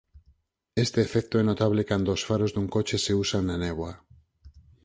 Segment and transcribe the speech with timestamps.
[0.85, 3.93] Este efecto é notable cando os faros dun coche se usan na néboa.